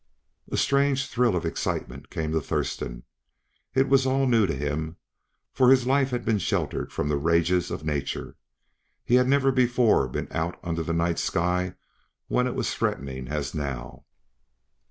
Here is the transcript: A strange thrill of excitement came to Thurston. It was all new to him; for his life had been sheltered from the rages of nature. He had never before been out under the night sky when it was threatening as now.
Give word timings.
A 0.51 0.57
strange 0.57 1.07
thrill 1.07 1.35
of 1.35 1.45
excitement 1.45 2.09
came 2.09 2.31
to 2.31 2.41
Thurston. 2.41 3.03
It 3.75 3.87
was 3.87 4.07
all 4.07 4.25
new 4.25 4.47
to 4.47 4.55
him; 4.55 4.97
for 5.53 5.69
his 5.69 5.85
life 5.85 6.09
had 6.09 6.25
been 6.25 6.39
sheltered 6.39 6.91
from 6.91 7.07
the 7.07 7.17
rages 7.17 7.69
of 7.69 7.85
nature. 7.85 8.35
He 9.05 9.13
had 9.13 9.27
never 9.27 9.51
before 9.51 10.07
been 10.07 10.27
out 10.31 10.57
under 10.63 10.81
the 10.81 10.91
night 10.93 11.19
sky 11.19 11.75
when 12.27 12.47
it 12.47 12.55
was 12.55 12.73
threatening 12.73 13.27
as 13.27 13.53
now. 13.53 14.05